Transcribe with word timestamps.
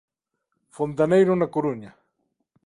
Fontaneiro 0.77 1.31
na 1.37 1.51
Coruña. 1.55 1.91